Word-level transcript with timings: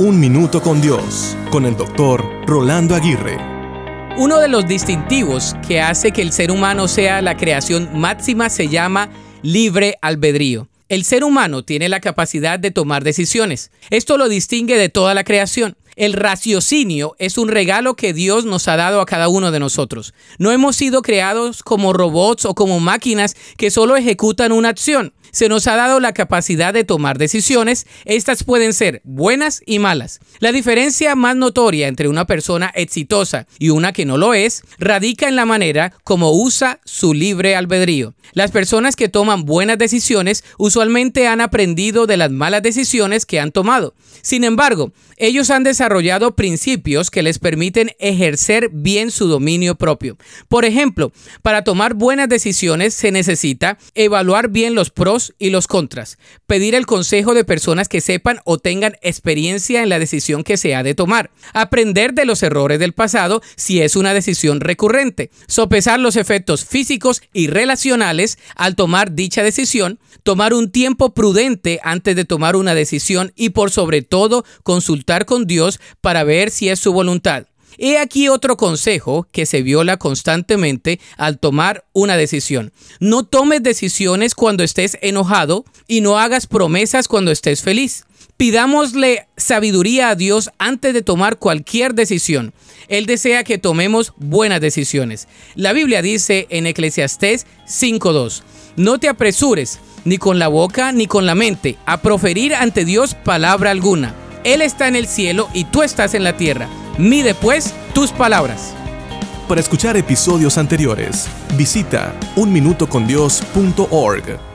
Un 0.00 0.18
Minuto 0.18 0.62
con 0.62 0.80
Dios, 0.80 1.36
con 1.50 1.66
el 1.66 1.76
doctor 1.76 2.24
Rolando 2.46 2.94
Aguirre. 2.94 3.36
Uno 4.16 4.38
de 4.38 4.48
los 4.48 4.66
distintivos 4.66 5.54
que 5.68 5.82
hace 5.82 6.10
que 6.10 6.22
el 6.22 6.32
ser 6.32 6.50
humano 6.50 6.88
sea 6.88 7.20
la 7.20 7.36
creación 7.36 7.90
máxima 7.92 8.48
se 8.48 8.68
llama 8.68 9.10
libre 9.42 9.98
albedrío. 10.00 10.68
El 10.88 11.04
ser 11.04 11.22
humano 11.22 11.66
tiene 11.66 11.90
la 11.90 12.00
capacidad 12.00 12.58
de 12.58 12.70
tomar 12.70 13.04
decisiones. 13.04 13.72
Esto 13.90 14.16
lo 14.16 14.30
distingue 14.30 14.78
de 14.78 14.88
toda 14.88 15.12
la 15.12 15.22
creación. 15.22 15.76
El 16.00 16.14
raciocinio 16.14 17.14
es 17.18 17.36
un 17.36 17.48
regalo 17.48 17.94
que 17.94 18.14
Dios 18.14 18.46
nos 18.46 18.68
ha 18.68 18.76
dado 18.76 19.02
a 19.02 19.04
cada 19.04 19.28
uno 19.28 19.50
de 19.50 19.60
nosotros. 19.60 20.14
No 20.38 20.50
hemos 20.50 20.74
sido 20.74 21.02
creados 21.02 21.62
como 21.62 21.92
robots 21.92 22.46
o 22.46 22.54
como 22.54 22.80
máquinas 22.80 23.36
que 23.58 23.70
solo 23.70 23.98
ejecutan 23.98 24.50
una 24.50 24.70
acción 24.70 25.12
se 25.32 25.48
nos 25.48 25.66
ha 25.66 25.76
dado 25.76 26.00
la 26.00 26.12
capacidad 26.12 26.74
de 26.74 26.84
tomar 26.84 27.18
decisiones. 27.18 27.86
Estas 28.04 28.44
pueden 28.44 28.72
ser 28.72 29.00
buenas 29.04 29.62
y 29.66 29.78
malas. 29.78 30.20
La 30.38 30.52
diferencia 30.52 31.14
más 31.14 31.36
notoria 31.36 31.88
entre 31.88 32.08
una 32.08 32.26
persona 32.26 32.70
exitosa 32.74 33.46
y 33.58 33.70
una 33.70 33.92
que 33.92 34.06
no 34.06 34.16
lo 34.16 34.34
es 34.34 34.62
radica 34.78 35.28
en 35.28 35.36
la 35.36 35.46
manera 35.46 35.92
como 36.04 36.32
usa 36.32 36.80
su 36.84 37.14
libre 37.14 37.56
albedrío. 37.56 38.14
Las 38.32 38.50
personas 38.50 38.96
que 38.96 39.08
toman 39.08 39.44
buenas 39.44 39.78
decisiones 39.78 40.44
usualmente 40.58 41.26
han 41.26 41.40
aprendido 41.40 42.06
de 42.06 42.16
las 42.16 42.30
malas 42.30 42.62
decisiones 42.62 43.26
que 43.26 43.40
han 43.40 43.52
tomado. 43.52 43.94
Sin 44.22 44.44
embargo, 44.44 44.92
ellos 45.16 45.50
han 45.50 45.64
desarrollado 45.64 45.89
principios 46.36 47.10
que 47.10 47.22
les 47.22 47.38
permiten 47.38 47.92
ejercer 47.98 48.70
bien 48.72 49.10
su 49.10 49.26
dominio 49.26 49.74
propio. 49.74 50.16
Por 50.48 50.64
ejemplo, 50.64 51.12
para 51.42 51.64
tomar 51.64 51.94
buenas 51.94 52.28
decisiones 52.28 52.94
se 52.94 53.10
necesita 53.10 53.78
evaluar 53.94 54.48
bien 54.50 54.74
los 54.74 54.90
pros 54.90 55.34
y 55.38 55.50
los 55.50 55.66
contras, 55.66 56.18
pedir 56.46 56.74
el 56.74 56.86
consejo 56.86 57.34
de 57.34 57.44
personas 57.44 57.88
que 57.88 58.00
sepan 58.00 58.40
o 58.44 58.58
tengan 58.58 58.96
experiencia 59.02 59.82
en 59.82 59.88
la 59.88 59.98
decisión 59.98 60.44
que 60.44 60.56
se 60.56 60.74
ha 60.74 60.82
de 60.82 60.94
tomar, 60.94 61.30
aprender 61.52 62.14
de 62.14 62.24
los 62.24 62.42
errores 62.42 62.78
del 62.78 62.92
pasado 62.92 63.42
si 63.56 63.80
es 63.80 63.96
una 63.96 64.14
decisión 64.14 64.60
recurrente, 64.60 65.30
sopesar 65.46 65.98
los 65.98 66.16
efectos 66.16 66.64
físicos 66.64 67.22
y 67.32 67.48
relacionales 67.48 68.38
al 68.54 68.76
tomar 68.76 69.12
dicha 69.14 69.42
decisión, 69.42 69.98
tomar 70.22 70.54
un 70.54 70.70
tiempo 70.70 71.14
prudente 71.14 71.80
antes 71.82 72.14
de 72.14 72.24
tomar 72.24 72.56
una 72.56 72.74
decisión 72.74 73.32
y 73.34 73.50
por 73.50 73.70
sobre 73.70 74.02
todo 74.02 74.44
consultar 74.62 75.26
con 75.26 75.46
Dios 75.46 75.79
para 76.00 76.24
ver 76.24 76.50
si 76.50 76.68
es 76.68 76.78
su 76.78 76.92
voluntad. 76.92 77.44
He 77.78 77.98
aquí 77.98 78.28
otro 78.28 78.56
consejo 78.56 79.26
que 79.32 79.46
se 79.46 79.62
viola 79.62 79.96
constantemente 79.96 81.00
al 81.16 81.38
tomar 81.38 81.84
una 81.92 82.16
decisión. 82.16 82.72
No 82.98 83.24
tomes 83.24 83.62
decisiones 83.62 84.34
cuando 84.34 84.62
estés 84.62 84.98
enojado 85.00 85.64
y 85.88 86.02
no 86.02 86.18
hagas 86.18 86.46
promesas 86.46 87.08
cuando 87.08 87.30
estés 87.30 87.62
feliz. 87.62 88.04
Pidámosle 88.36 89.28
sabiduría 89.36 90.10
a 90.10 90.14
Dios 90.14 90.50
antes 90.58 90.94
de 90.94 91.02
tomar 91.02 91.38
cualquier 91.38 91.94
decisión. 91.94 92.52
Él 92.88 93.06
desea 93.06 93.44
que 93.44 93.58
tomemos 93.58 94.12
buenas 94.16 94.60
decisiones. 94.60 95.28
La 95.54 95.72
Biblia 95.72 96.02
dice 96.02 96.46
en 96.50 96.66
Eclesiastés 96.66 97.46
5.2, 97.66 98.42
no 98.76 98.98
te 98.98 99.08
apresures, 99.08 99.78
ni 100.04 100.18
con 100.18 100.38
la 100.38 100.48
boca 100.48 100.92
ni 100.92 101.06
con 101.06 101.26
la 101.26 101.34
mente, 101.34 101.76
a 101.86 102.02
proferir 102.02 102.54
ante 102.54 102.84
Dios 102.84 103.14
palabra 103.14 103.70
alguna. 103.70 104.14
Él 104.44 104.62
está 104.62 104.88
en 104.88 104.96
el 104.96 105.06
cielo 105.06 105.48
y 105.52 105.64
tú 105.64 105.82
estás 105.82 106.14
en 106.14 106.24
la 106.24 106.36
tierra. 106.36 106.68
Mide 106.98 107.34
pues 107.34 107.74
tus 107.94 108.12
palabras. 108.12 108.74
Para 109.48 109.60
escuchar 109.60 109.96
episodios 109.96 110.58
anteriores, 110.58 111.26
visita 111.56 112.14
unminutocondios.org. 112.36 114.49